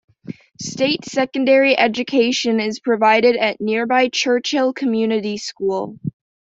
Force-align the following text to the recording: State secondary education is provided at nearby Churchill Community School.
State 0.59 1.05
secondary 1.05 1.77
education 1.77 2.59
is 2.59 2.79
provided 2.79 3.35
at 3.35 3.61
nearby 3.61 4.09
Churchill 4.09 4.73
Community 4.73 5.37
School. 5.37 5.99